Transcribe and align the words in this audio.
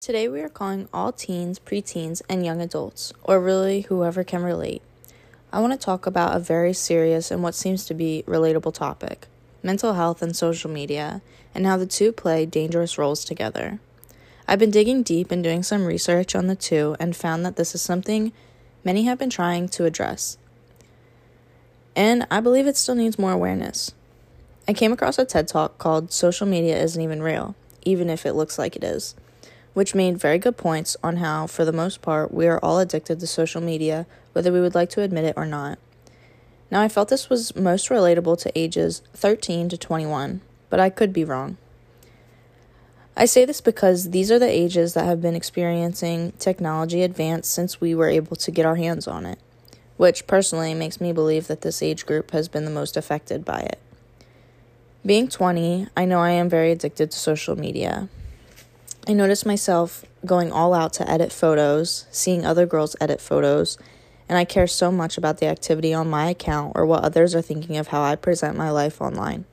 Today 0.00 0.28
we 0.28 0.40
are 0.42 0.48
calling 0.48 0.88
all 0.94 1.10
teens, 1.10 1.58
preteens, 1.58 2.22
and 2.28 2.44
young 2.44 2.60
adults, 2.60 3.12
or 3.24 3.40
really 3.40 3.80
whoever 3.82 4.22
can 4.22 4.44
relate. 4.44 4.80
I 5.52 5.58
want 5.58 5.72
to 5.72 5.78
talk 5.78 6.06
about 6.06 6.36
a 6.36 6.38
very 6.38 6.72
serious 6.72 7.32
and 7.32 7.42
what 7.42 7.56
seems 7.56 7.84
to 7.86 7.94
be 7.94 8.22
relatable 8.26 8.74
topic 8.74 9.26
mental 9.60 9.94
health 9.94 10.22
and 10.22 10.36
social 10.36 10.70
media, 10.70 11.20
and 11.52 11.66
how 11.66 11.76
the 11.76 11.84
two 11.84 12.12
play 12.12 12.46
dangerous 12.46 12.96
roles 12.96 13.24
together. 13.24 13.80
I've 14.46 14.60
been 14.60 14.70
digging 14.70 15.02
deep 15.02 15.32
and 15.32 15.42
doing 15.42 15.64
some 15.64 15.84
research 15.84 16.36
on 16.36 16.46
the 16.46 16.54
two 16.54 16.94
and 17.00 17.16
found 17.16 17.44
that 17.44 17.56
this 17.56 17.74
is 17.74 17.82
something 17.82 18.32
many 18.84 19.02
have 19.02 19.18
been 19.18 19.30
trying 19.30 19.68
to 19.70 19.84
address. 19.84 20.38
And 21.96 22.24
I 22.30 22.38
believe 22.38 22.68
it 22.68 22.76
still 22.76 22.94
needs 22.94 23.18
more 23.18 23.32
awareness. 23.32 23.92
I 24.68 24.74
came 24.74 24.92
across 24.92 25.18
a 25.18 25.24
TED 25.24 25.48
talk 25.48 25.76
called 25.78 26.12
Social 26.12 26.46
Media 26.46 26.80
Isn't 26.80 27.02
Even 27.02 27.20
Real, 27.20 27.56
even 27.82 28.08
if 28.08 28.24
it 28.24 28.34
looks 28.34 28.60
like 28.60 28.76
it 28.76 28.84
is 28.84 29.16
which 29.78 29.94
made 29.94 30.18
very 30.18 30.38
good 30.38 30.56
points 30.56 30.96
on 31.04 31.18
how, 31.18 31.46
for 31.46 31.64
the 31.64 31.72
most 31.72 32.02
part, 32.02 32.34
we 32.34 32.48
are 32.48 32.58
all 32.64 32.80
addicted 32.80 33.20
to 33.20 33.26
social 33.28 33.60
media, 33.60 34.06
whether 34.32 34.50
we 34.50 34.60
would 34.60 34.74
like 34.74 34.90
to 34.90 35.02
admit 35.02 35.24
it 35.24 35.34
or 35.36 35.46
not. 35.46 35.78
Now, 36.68 36.82
I 36.82 36.88
felt 36.88 37.10
this 37.10 37.30
was 37.30 37.54
most 37.54 37.88
relatable 37.88 38.40
to 38.40 38.58
ages 38.58 39.02
13 39.14 39.68
to 39.68 39.78
21, 39.78 40.40
but 40.68 40.80
I 40.80 40.90
could 40.90 41.12
be 41.12 41.22
wrong. 41.22 41.58
I 43.16 43.24
say 43.24 43.44
this 43.44 43.60
because 43.60 44.10
these 44.10 44.32
are 44.32 44.38
the 44.40 44.50
ages 44.50 44.94
that 44.94 45.04
have 45.04 45.22
been 45.22 45.36
experiencing 45.36 46.32
technology 46.40 47.04
advance 47.04 47.46
since 47.46 47.80
we 47.80 47.94
were 47.94 48.08
able 48.08 48.34
to 48.34 48.50
get 48.50 48.66
our 48.66 48.74
hands 48.74 49.06
on 49.06 49.26
it, 49.26 49.38
which 49.96 50.26
personally 50.26 50.74
makes 50.74 51.00
me 51.00 51.12
believe 51.12 51.46
that 51.46 51.60
this 51.60 51.82
age 51.82 52.04
group 52.04 52.32
has 52.32 52.48
been 52.48 52.64
the 52.64 52.72
most 52.72 52.96
affected 52.96 53.44
by 53.44 53.60
it. 53.60 53.78
Being 55.06 55.28
20, 55.28 55.86
I 55.96 56.04
know 56.04 56.18
I 56.18 56.30
am 56.30 56.48
very 56.48 56.72
addicted 56.72 57.12
to 57.12 57.16
social 57.20 57.56
media. 57.56 58.08
I 59.08 59.14
noticed 59.14 59.46
myself 59.46 60.04
going 60.26 60.52
all 60.52 60.74
out 60.74 60.92
to 60.94 61.10
edit 61.10 61.32
photos, 61.32 62.04
seeing 62.10 62.44
other 62.44 62.66
girls 62.66 62.94
edit 63.00 63.22
photos, 63.22 63.78
and 64.28 64.36
I 64.36 64.44
care 64.44 64.66
so 64.66 64.92
much 64.92 65.16
about 65.16 65.38
the 65.38 65.46
activity 65.46 65.94
on 65.94 66.10
my 66.10 66.28
account 66.28 66.72
or 66.74 66.84
what 66.84 67.02
others 67.02 67.34
are 67.34 67.40
thinking 67.40 67.78
of 67.78 67.88
how 67.88 68.02
I 68.02 68.16
present 68.16 68.58
my 68.58 68.70
life 68.70 69.00
online. 69.00 69.46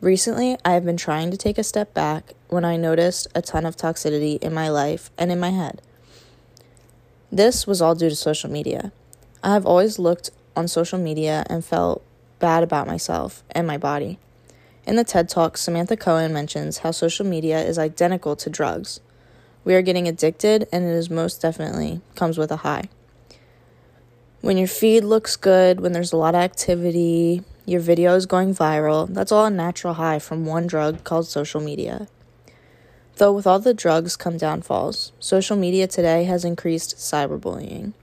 Recently, 0.00 0.56
I 0.64 0.72
have 0.72 0.84
been 0.84 0.96
trying 0.96 1.30
to 1.30 1.36
take 1.36 1.56
a 1.56 1.62
step 1.62 1.94
back 1.94 2.32
when 2.48 2.64
I 2.64 2.76
noticed 2.76 3.28
a 3.32 3.40
ton 3.40 3.64
of 3.64 3.76
toxicity 3.76 4.42
in 4.42 4.52
my 4.52 4.68
life 4.68 5.08
and 5.16 5.30
in 5.30 5.38
my 5.38 5.50
head. 5.50 5.80
This 7.30 7.68
was 7.68 7.80
all 7.80 7.94
due 7.94 8.10
to 8.10 8.16
social 8.16 8.50
media. 8.50 8.90
I 9.40 9.52
have 9.52 9.66
always 9.66 10.00
looked 10.00 10.30
on 10.56 10.66
social 10.66 10.98
media 10.98 11.46
and 11.48 11.64
felt 11.64 12.02
bad 12.40 12.64
about 12.64 12.88
myself 12.88 13.44
and 13.52 13.68
my 13.68 13.78
body. 13.78 14.18
In 14.86 14.96
the 14.96 15.04
TED 15.04 15.30
Talk, 15.30 15.56
Samantha 15.56 15.96
Cohen 15.96 16.34
mentions 16.34 16.78
how 16.78 16.90
social 16.90 17.24
media 17.24 17.58
is 17.58 17.78
identical 17.78 18.36
to 18.36 18.50
drugs. 18.50 19.00
We 19.64 19.74
are 19.74 19.80
getting 19.80 20.06
addicted, 20.06 20.68
and 20.70 20.84
it 20.84 20.90
is 20.90 21.08
most 21.08 21.40
definitely 21.40 22.02
comes 22.16 22.36
with 22.36 22.52
a 22.52 22.58
high. 22.58 22.90
When 24.42 24.58
your 24.58 24.68
feed 24.68 25.04
looks 25.04 25.36
good, 25.36 25.80
when 25.80 25.92
there's 25.92 26.12
a 26.12 26.18
lot 26.18 26.34
of 26.34 26.42
activity, 26.42 27.42
your 27.64 27.80
video 27.80 28.14
is 28.14 28.26
going 28.26 28.54
viral, 28.54 29.08
that's 29.08 29.32
all 29.32 29.46
a 29.46 29.50
natural 29.50 29.94
high 29.94 30.18
from 30.18 30.44
one 30.44 30.66
drug 30.66 31.02
called 31.02 31.26
social 31.26 31.62
media. 31.62 32.06
Though 33.16 33.32
with 33.32 33.46
all 33.46 33.60
the 33.60 33.72
drugs 33.72 34.16
come 34.16 34.36
downfalls, 34.36 35.12
social 35.18 35.56
media 35.56 35.86
today 35.86 36.24
has 36.24 36.44
increased 36.44 36.98
cyberbullying. 36.98 37.94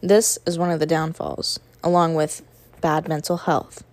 This 0.00 0.38
is 0.46 0.58
one 0.58 0.70
of 0.70 0.80
the 0.80 0.86
downfalls, 0.86 1.60
along 1.84 2.14
with 2.14 2.40
bad 2.80 3.06
mental 3.08 3.36
health. 3.36 3.84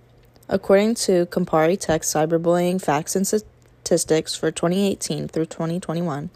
According 0.49 0.95
to 0.95 1.25
Comparitech 1.25 2.03
Cyberbullying 2.03 2.81
Facts 2.81 3.17
and 3.17 3.27
Statistics 3.27 4.33
for 4.33 4.49
2018 4.49 5.27
through 5.27 5.47
2021, 5.47 6.29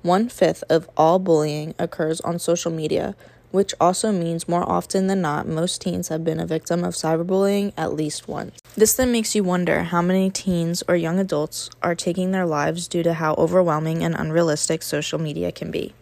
one 0.00 0.28
fifth 0.30 0.64
of 0.70 0.88
all 0.96 1.18
bullying 1.18 1.74
occurs 1.78 2.22
on 2.22 2.38
social 2.38 2.70
media, 2.70 3.14
which 3.50 3.74
also 3.78 4.12
means 4.12 4.48
more 4.48 4.66
often 4.66 5.08
than 5.08 5.20
not, 5.20 5.46
most 5.46 5.82
teens 5.82 6.08
have 6.08 6.24
been 6.24 6.40
a 6.40 6.46
victim 6.46 6.82
of 6.84 6.94
cyberbullying 6.94 7.74
at 7.76 7.92
least 7.92 8.26
once. 8.26 8.58
This 8.76 8.94
then 8.94 9.12
makes 9.12 9.34
you 9.34 9.44
wonder 9.44 9.82
how 9.82 10.00
many 10.00 10.30
teens 10.30 10.82
or 10.88 10.96
young 10.96 11.18
adults 11.18 11.68
are 11.82 11.94
taking 11.94 12.30
their 12.30 12.46
lives 12.46 12.88
due 12.88 13.02
to 13.02 13.12
how 13.12 13.34
overwhelming 13.34 14.02
and 14.02 14.14
unrealistic 14.14 14.82
social 14.82 15.18
media 15.18 15.52
can 15.52 15.70
be. 15.70 15.92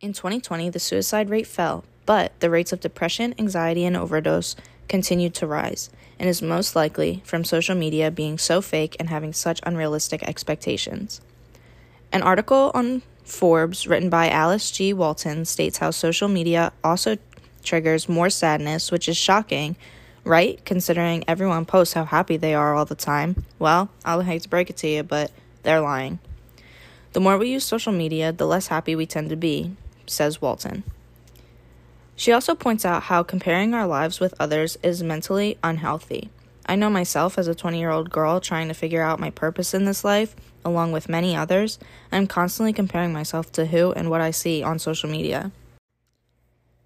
In 0.00 0.12
2020, 0.12 0.70
the 0.70 0.78
suicide 0.78 1.28
rate 1.28 1.48
fell, 1.48 1.82
but 2.06 2.38
the 2.38 2.50
rates 2.50 2.72
of 2.72 2.80
depression, 2.80 3.34
anxiety, 3.36 3.84
and 3.84 3.96
overdose 3.96 4.54
continued 4.88 5.34
to 5.34 5.46
rise 5.46 5.90
and 6.18 6.28
is 6.28 6.42
most 6.42 6.76
likely 6.76 7.22
from 7.24 7.44
social 7.44 7.74
media 7.74 8.10
being 8.10 8.38
so 8.38 8.60
fake 8.60 8.96
and 9.00 9.08
having 9.08 9.32
such 9.32 9.60
unrealistic 9.64 10.22
expectations. 10.22 11.20
An 12.12 12.22
article 12.22 12.70
on 12.74 13.02
Forbes 13.24 13.86
written 13.86 14.10
by 14.10 14.28
Alice 14.28 14.70
G. 14.70 14.92
Walton 14.92 15.44
states 15.44 15.78
how 15.78 15.90
social 15.90 16.28
media 16.28 16.72
also 16.84 17.16
triggers 17.62 18.08
more 18.08 18.30
sadness, 18.30 18.90
which 18.90 19.08
is 19.08 19.16
shocking, 19.16 19.76
right? 20.24 20.62
Considering 20.64 21.24
everyone 21.26 21.64
posts 21.64 21.94
how 21.94 22.04
happy 22.04 22.36
they 22.36 22.54
are 22.54 22.74
all 22.74 22.84
the 22.84 22.94
time. 22.94 23.44
Well, 23.58 23.90
I'll 24.04 24.20
hate 24.20 24.42
to 24.42 24.48
break 24.48 24.70
it 24.70 24.76
to 24.78 24.88
you, 24.88 25.02
but 25.02 25.30
they're 25.62 25.80
lying. 25.80 26.18
The 27.12 27.20
more 27.20 27.38
we 27.38 27.50
use 27.50 27.64
social 27.64 27.92
media, 27.92 28.32
the 28.32 28.46
less 28.46 28.68
happy 28.68 28.96
we 28.96 29.06
tend 29.06 29.30
to 29.30 29.36
be, 29.36 29.76
says 30.06 30.40
Walton. 30.40 30.82
She 32.16 32.32
also 32.32 32.54
points 32.54 32.84
out 32.84 33.04
how 33.04 33.22
comparing 33.22 33.74
our 33.74 33.86
lives 33.86 34.20
with 34.20 34.34
others 34.38 34.78
is 34.82 35.02
mentally 35.02 35.58
unhealthy. 35.62 36.30
I 36.66 36.76
know 36.76 36.90
myself 36.90 37.38
as 37.38 37.48
a 37.48 37.54
20 37.54 37.78
year 37.78 37.90
old 37.90 38.10
girl 38.10 38.40
trying 38.40 38.68
to 38.68 38.74
figure 38.74 39.02
out 39.02 39.20
my 39.20 39.30
purpose 39.30 39.74
in 39.74 39.84
this 39.84 40.04
life, 40.04 40.36
along 40.64 40.92
with 40.92 41.08
many 41.08 41.34
others, 41.34 41.78
I'm 42.10 42.26
constantly 42.26 42.72
comparing 42.72 43.12
myself 43.12 43.50
to 43.52 43.66
who 43.66 43.92
and 43.92 44.10
what 44.10 44.20
I 44.20 44.30
see 44.30 44.62
on 44.62 44.78
social 44.78 45.10
media. 45.10 45.50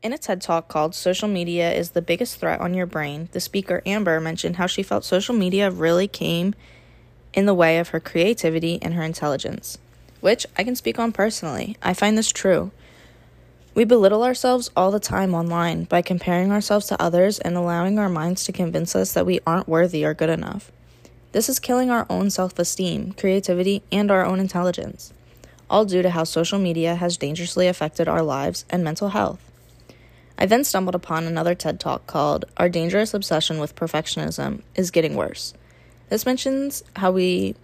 In 0.02 0.12
a 0.12 0.18
TED 0.18 0.40
talk 0.40 0.68
called 0.68 0.94
Social 0.94 1.26
Media 1.26 1.72
is 1.72 1.90
the 1.90 2.02
Biggest 2.02 2.38
Threat 2.38 2.60
on 2.60 2.74
Your 2.74 2.86
Brain, 2.86 3.28
the 3.32 3.40
speaker 3.40 3.82
Amber 3.84 4.20
mentioned 4.20 4.56
how 4.56 4.66
she 4.66 4.82
felt 4.82 5.04
social 5.04 5.34
media 5.34 5.70
really 5.70 6.06
came 6.06 6.54
in 7.34 7.46
the 7.46 7.54
way 7.54 7.78
of 7.78 7.88
her 7.88 7.98
creativity 7.98 8.78
and 8.80 8.94
her 8.94 9.02
intelligence, 9.02 9.78
which 10.20 10.46
I 10.56 10.64
can 10.64 10.76
speak 10.76 10.98
on 10.98 11.12
personally. 11.12 11.76
I 11.82 11.92
find 11.92 12.16
this 12.16 12.30
true. 12.30 12.70
We 13.76 13.84
belittle 13.84 14.22
ourselves 14.24 14.70
all 14.74 14.90
the 14.90 14.98
time 14.98 15.34
online 15.34 15.84
by 15.84 16.00
comparing 16.00 16.50
ourselves 16.50 16.86
to 16.86 17.00
others 17.00 17.38
and 17.38 17.58
allowing 17.58 17.98
our 17.98 18.08
minds 18.08 18.44
to 18.44 18.52
convince 18.52 18.96
us 18.96 19.12
that 19.12 19.26
we 19.26 19.40
aren't 19.46 19.68
worthy 19.68 20.02
or 20.02 20.14
good 20.14 20.30
enough. 20.30 20.72
This 21.32 21.50
is 21.50 21.60
killing 21.60 21.90
our 21.90 22.06
own 22.08 22.30
self 22.30 22.58
esteem, 22.58 23.12
creativity, 23.12 23.82
and 23.92 24.10
our 24.10 24.24
own 24.24 24.40
intelligence, 24.40 25.12
all 25.68 25.84
due 25.84 26.00
to 26.00 26.08
how 26.08 26.24
social 26.24 26.58
media 26.58 26.94
has 26.94 27.18
dangerously 27.18 27.68
affected 27.68 28.08
our 28.08 28.22
lives 28.22 28.64
and 28.70 28.82
mental 28.82 29.10
health. 29.10 29.52
I 30.38 30.46
then 30.46 30.64
stumbled 30.64 30.94
upon 30.94 31.24
another 31.24 31.54
TED 31.54 31.78
talk 31.78 32.06
called 32.06 32.46
Our 32.56 32.70
Dangerous 32.70 33.12
Obsession 33.12 33.58
with 33.58 33.76
Perfectionism 33.76 34.62
is 34.74 34.90
Getting 34.90 35.16
Worse. 35.16 35.52
This 36.08 36.24
mentions 36.24 36.82
how 36.96 37.10
we 37.10 37.54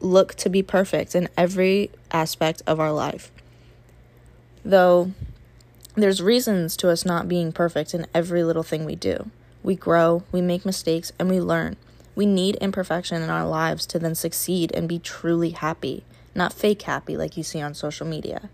look 0.00 0.34
to 0.34 0.50
be 0.50 0.62
perfect 0.62 1.14
in 1.14 1.30
every 1.34 1.90
aspect 2.10 2.60
of 2.66 2.78
our 2.78 2.92
life. 2.92 3.32
Though 4.62 5.12
there's 5.94 6.22
reasons 6.22 6.76
to 6.78 6.88
us 6.88 7.04
not 7.04 7.28
being 7.28 7.52
perfect 7.52 7.94
in 7.94 8.06
every 8.14 8.44
little 8.44 8.62
thing 8.62 8.84
we 8.84 8.96
do. 8.96 9.30
We 9.62 9.74
grow, 9.74 10.22
we 10.32 10.40
make 10.40 10.64
mistakes, 10.64 11.12
and 11.18 11.28
we 11.28 11.40
learn. 11.40 11.76
We 12.14 12.26
need 12.26 12.56
imperfection 12.56 13.22
in 13.22 13.30
our 13.30 13.46
lives 13.46 13.86
to 13.86 13.98
then 13.98 14.14
succeed 14.14 14.72
and 14.72 14.88
be 14.88 14.98
truly 14.98 15.50
happy, 15.50 16.04
not 16.34 16.52
fake 16.52 16.82
happy 16.82 17.16
like 17.16 17.36
you 17.36 17.42
see 17.42 17.60
on 17.60 17.74
social 17.74 18.06
media. 18.06 18.50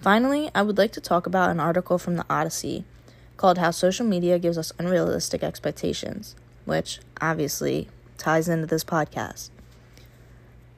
Finally, 0.00 0.50
I 0.54 0.62
would 0.62 0.78
like 0.78 0.92
to 0.92 1.00
talk 1.00 1.26
about 1.26 1.50
an 1.50 1.60
article 1.60 1.98
from 1.98 2.16
the 2.16 2.26
Odyssey 2.28 2.84
called 3.36 3.58
How 3.58 3.70
Social 3.70 4.06
Media 4.06 4.38
Gives 4.38 4.58
Us 4.58 4.72
Unrealistic 4.78 5.42
Expectations, 5.42 6.36
which 6.64 7.00
obviously 7.20 7.88
ties 8.18 8.48
into 8.48 8.66
this 8.66 8.84
podcast. 8.84 9.50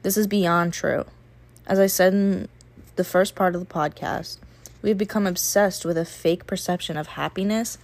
This 0.03 0.17
is 0.17 0.27
beyond 0.27 0.73
true. 0.73 1.05
As 1.67 1.79
I 1.79 1.87
said 1.87 2.13
in 2.13 2.49
the 2.95 3.03
first 3.03 3.35
part 3.35 3.55
of 3.55 3.61
the 3.61 3.73
podcast, 3.73 4.37
we've 4.85 4.97
become 4.99 5.25
obsessed 5.25 5.83
with 5.83 5.97
a 5.97 6.05
fake 6.05 6.45
perception 6.45 6.95
of 6.95 7.07
happiness 7.07 7.79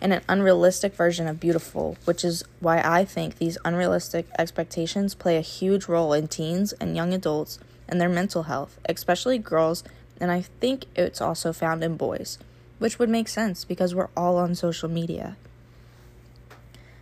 and 0.00 0.14
an 0.14 0.22
unrealistic 0.26 0.94
version 0.94 1.28
of 1.28 1.38
beautiful, 1.38 1.98
which 2.06 2.24
is 2.24 2.42
why 2.60 2.80
I 2.82 3.04
think 3.04 3.36
these 3.36 3.58
unrealistic 3.62 4.26
expectations 4.38 5.14
play 5.14 5.36
a 5.36 5.42
huge 5.42 5.86
role 5.86 6.14
in 6.14 6.28
teens 6.28 6.72
and 6.72 6.96
young 6.96 7.12
adults 7.12 7.58
and 7.86 8.00
their 8.00 8.08
mental 8.08 8.44
health, 8.44 8.78
especially 8.88 9.36
girls, 9.36 9.84
and 10.18 10.30
I 10.32 10.40
think 10.40 10.86
it's 10.96 11.20
also 11.20 11.52
found 11.52 11.84
in 11.84 11.98
boys, 11.98 12.38
which 12.78 12.98
would 12.98 13.10
make 13.10 13.28
sense 13.28 13.66
because 13.66 13.94
we're 13.94 14.08
all 14.16 14.38
on 14.38 14.54
social 14.54 14.88
media. 14.88 15.36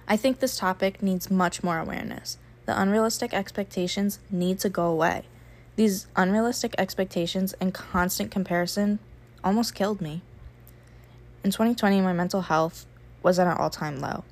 I 0.08 0.17
think 0.17 0.40
this 0.40 0.56
topic 0.56 1.00
needs 1.00 1.31
much 1.31 1.62
more 1.62 1.79
awareness. 1.79 2.38
The 2.67 2.81
unrealistic 2.81 3.32
expectations 3.32 4.19
need 4.32 4.58
to 4.61 4.69
go 4.69 4.87
away. 4.87 5.23
These 5.76 6.08
unrealistic 6.17 6.75
expectations 6.76 7.55
and 7.61 7.73
constant 7.73 8.32
comparison 8.32 8.99
almost 9.43 9.75
killed 9.75 10.00
me. 10.00 10.23
In 11.44 11.50
2020, 11.50 12.00
my 12.00 12.12
mental 12.12 12.43
health 12.43 12.87
was 13.23 13.38
at 13.38 13.46
an 13.46 13.56
all 13.56 13.70
time 13.70 14.00
low. 14.00 14.25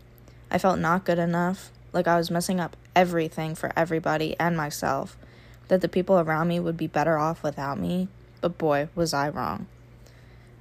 I 0.51 0.59
felt 0.59 0.79
not 0.79 1.05
good 1.05 1.19
enough, 1.19 1.71
like 1.93 2.07
I 2.07 2.17
was 2.17 2.31
messing 2.31 2.61
up 2.61 2.77
everything 2.95 3.55
for 3.55 3.73
everybody 3.77 4.37
and 4.39 4.57
myself, 4.57 5.17
that 5.69 5.81
the 5.81 5.89
people 5.89 6.19
around 6.19 6.49
me 6.49 6.61
would 6.61 6.77
be 6.77 6.87
better 6.87 7.19
off 7.19 7.43
without 7.43 7.79
me, 7.79 8.09
but 8.41 8.59
boy, 8.59 8.89
was 8.95 9.13
I 9.13 9.29
wrong. 9.29 9.67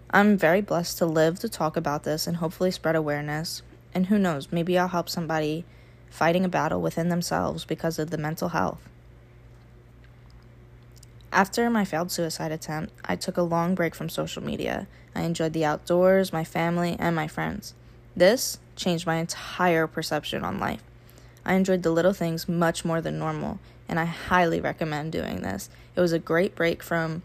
I'm 0.09 0.37
very 0.37 0.61
blessed 0.61 0.97
to 0.99 1.05
live 1.05 1.39
to 1.39 1.49
talk 1.49 1.75
about 1.75 2.03
this 2.03 2.25
and 2.25 2.37
hopefully 2.37 2.71
spread 2.71 2.95
awareness. 2.95 3.61
And 3.93 4.07
who 4.07 4.17
knows, 4.17 4.51
maybe 4.51 4.77
I'll 4.77 4.87
help 4.87 5.09
somebody 5.09 5.65
fighting 6.09 6.45
a 6.45 6.49
battle 6.49 6.81
within 6.81 7.09
themselves 7.09 7.65
because 7.65 7.99
of 7.99 8.11
the 8.11 8.17
mental 8.17 8.49
health. 8.49 8.81
After 11.35 11.69
my 11.69 11.83
failed 11.83 12.13
suicide 12.13 12.53
attempt, 12.53 12.93
I 13.03 13.17
took 13.17 13.35
a 13.35 13.41
long 13.41 13.75
break 13.75 13.93
from 13.93 14.07
social 14.07 14.41
media. 14.41 14.87
I 15.13 15.23
enjoyed 15.23 15.51
the 15.51 15.65
outdoors, 15.65 16.31
my 16.31 16.45
family, 16.45 16.95
and 16.97 17.13
my 17.13 17.27
friends. 17.27 17.73
This 18.15 18.57
changed 18.77 19.05
my 19.05 19.15
entire 19.15 19.85
perception 19.85 20.45
on 20.45 20.61
life. 20.61 20.81
I 21.43 21.55
enjoyed 21.55 21.83
the 21.83 21.91
little 21.91 22.13
things 22.13 22.47
much 22.47 22.85
more 22.85 23.01
than 23.01 23.19
normal, 23.19 23.59
and 23.89 23.99
I 23.99 24.05
highly 24.05 24.61
recommend 24.61 25.11
doing 25.11 25.41
this. 25.41 25.69
It 25.93 25.99
was 25.99 26.13
a 26.13 26.19
great 26.19 26.55
break 26.55 26.81
from 26.81 27.21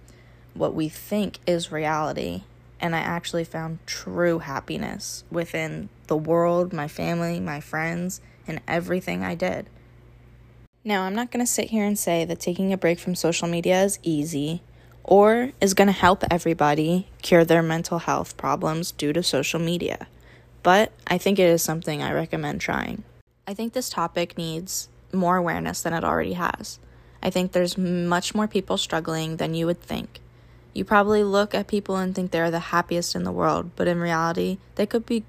what 0.54 0.74
we 0.74 0.88
think 0.88 1.38
is 1.46 1.70
reality, 1.70 2.42
and 2.80 2.96
I 2.96 2.98
actually 2.98 3.44
found 3.44 3.78
true 3.86 4.40
happiness 4.40 5.22
within 5.30 5.88
the 6.08 6.16
world, 6.16 6.72
my 6.72 6.88
family, 6.88 7.38
my 7.38 7.60
friends, 7.60 8.20
and 8.44 8.60
everything 8.66 9.22
I 9.22 9.36
did. 9.36 9.70
Now, 10.82 11.02
I'm 11.02 11.14
not 11.14 11.30
going 11.30 11.44
to 11.44 11.50
sit 11.50 11.68
here 11.68 11.84
and 11.84 11.98
say 11.98 12.24
that 12.24 12.40
taking 12.40 12.72
a 12.72 12.78
break 12.78 12.98
from 12.98 13.14
social 13.14 13.46
media 13.46 13.82
is 13.82 13.98
easy 14.02 14.62
or 15.04 15.52
is 15.60 15.74
going 15.74 15.88
to 15.88 15.92
help 15.92 16.24
everybody 16.30 17.06
cure 17.20 17.44
their 17.44 17.62
mental 17.62 17.98
health 17.98 18.36
problems 18.38 18.90
due 18.92 19.12
to 19.12 19.22
social 19.22 19.60
media, 19.60 20.06
but 20.62 20.92
I 21.06 21.18
think 21.18 21.38
it 21.38 21.50
is 21.50 21.62
something 21.62 22.02
I 22.02 22.12
recommend 22.12 22.62
trying. 22.62 23.04
I 23.46 23.52
think 23.52 23.74
this 23.74 23.90
topic 23.90 24.38
needs 24.38 24.88
more 25.12 25.36
awareness 25.36 25.82
than 25.82 25.92
it 25.92 26.04
already 26.04 26.34
has. 26.34 26.78
I 27.22 27.28
think 27.28 27.52
there's 27.52 27.76
much 27.76 28.34
more 28.34 28.48
people 28.48 28.78
struggling 28.78 29.36
than 29.36 29.52
you 29.52 29.66
would 29.66 29.82
think. 29.82 30.20
You 30.72 30.86
probably 30.86 31.22
look 31.22 31.54
at 31.54 31.66
people 31.66 31.96
and 31.96 32.14
think 32.14 32.30
they're 32.30 32.50
the 32.50 32.58
happiest 32.58 33.14
in 33.14 33.24
the 33.24 33.32
world, 33.32 33.72
but 33.76 33.86
in 33.86 34.00
reality, 34.00 34.56
they 34.76 34.86
could 34.86 35.04
be 35.04 35.24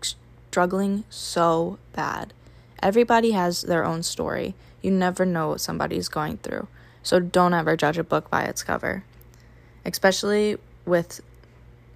struggling 0.49 1.03
so 1.09 1.77
bad. 1.91 2.33
Everybody 2.81 3.31
has 3.31 3.63
their 3.63 3.83
own 3.83 4.03
story, 4.03 4.55
you 4.81 4.91
never 4.91 5.25
know 5.25 5.49
what 5.49 5.61
somebody's 5.61 6.09
going 6.09 6.37
through. 6.37 6.67
So 7.03 7.19
don't 7.19 7.53
ever 7.53 7.75
judge 7.75 7.97
a 7.97 8.03
book 8.03 8.29
by 8.29 8.43
its 8.43 8.63
cover. 8.63 9.03
Especially 9.85 10.57
with 10.85 11.21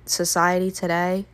society 0.05 0.71
today, 0.71 1.25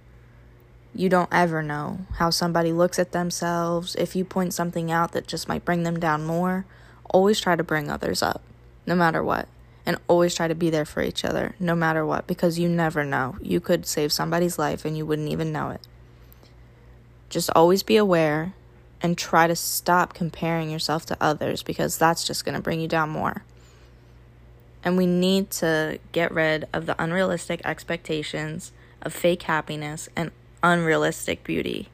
you 0.93 1.07
don't 1.07 1.29
ever 1.31 1.63
know 1.63 1.99
how 2.15 2.29
somebody 2.29 2.73
looks 2.73 2.99
at 2.99 3.13
themselves. 3.13 3.95
If 3.95 4.15
you 4.15 4.25
point 4.25 4.53
something 4.53 4.91
out 4.91 5.13
that 5.13 5.27
just 5.27 5.47
might 5.47 5.63
bring 5.63 5.83
them 5.83 5.99
down 5.99 6.25
more, 6.25 6.65
always 7.09 7.39
try 7.39 7.55
to 7.55 7.63
bring 7.63 7.89
others 7.89 8.21
up, 8.21 8.41
no 8.85 8.95
matter 8.95 9.23
what. 9.23 9.47
And 9.85 9.97
always 10.07 10.35
try 10.35 10.47
to 10.47 10.53
be 10.55 10.69
there 10.69 10.85
for 10.85 11.01
each 11.01 11.25
other, 11.25 11.55
no 11.59 11.75
matter 11.75 12.05
what, 12.05 12.27
because 12.27 12.59
you 12.59 12.69
never 12.69 13.03
know. 13.03 13.37
You 13.41 13.59
could 13.59 13.87
save 13.87 14.11
somebody's 14.11 14.59
life 14.59 14.85
and 14.85 14.95
you 14.95 15.05
wouldn't 15.05 15.29
even 15.29 15.51
know 15.51 15.69
it. 15.71 15.81
Just 17.29 17.49
always 17.55 17.81
be 17.81 17.95
aware 17.97 18.53
and 19.01 19.17
try 19.17 19.47
to 19.47 19.55
stop 19.55 20.13
comparing 20.13 20.69
yourself 20.69 21.05
to 21.07 21.17
others 21.19 21.63
because 21.63 21.97
that's 21.97 22.25
just 22.25 22.45
going 22.45 22.55
to 22.55 22.61
bring 22.61 22.79
you 22.79 22.87
down 22.87 23.09
more. 23.09 23.43
And 24.83 24.97
we 24.97 25.05
need 25.05 25.51
to 25.51 25.99
get 26.11 26.31
rid 26.31 26.67
of 26.73 26.85
the 26.85 27.01
unrealistic 27.01 27.61
expectations 27.65 28.71
of 29.01 29.13
fake 29.13 29.43
happiness 29.43 30.09
and 30.15 30.31
unrealistic 30.63 31.43
beauty. 31.43 31.89